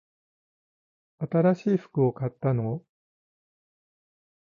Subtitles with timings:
[1.19, 2.81] 新しい服を買ったの？